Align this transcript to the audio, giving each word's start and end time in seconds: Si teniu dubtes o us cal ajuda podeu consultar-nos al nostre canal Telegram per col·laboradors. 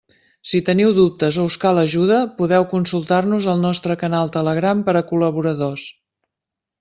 Si 0.51 0.59
teniu 0.67 0.93
dubtes 0.99 1.35
o 1.41 1.45
us 1.49 1.57
cal 1.65 1.81
ajuda 1.81 2.17
podeu 2.39 2.65
consultar-nos 2.71 3.49
al 3.53 3.61
nostre 3.67 3.99
canal 4.05 4.31
Telegram 4.39 4.81
per 4.89 4.95
col·laboradors. 5.13 5.85